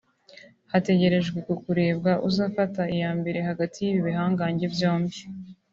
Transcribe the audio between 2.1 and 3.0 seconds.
uzafata